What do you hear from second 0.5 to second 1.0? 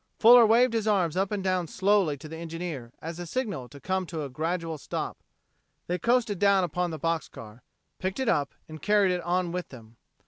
his